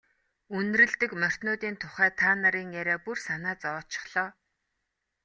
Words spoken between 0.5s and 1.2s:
Үнэрлэдэг